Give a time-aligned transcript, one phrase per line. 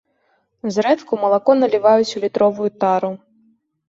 [0.77, 3.11] Зрэдку малако наліваюць у літровую тару.